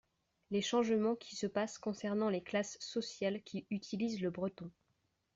Les 0.49 0.63
changements 0.63 1.13
qui 1.15 1.35
se 1.35 1.45
passent 1.45 1.77
concernant 1.77 2.29
les 2.31 2.41
classes 2.41 2.75
sociales 2.79 3.43
qui 3.43 3.67
utilisent 3.69 4.19
le 4.21 4.31
breton. 4.31 4.71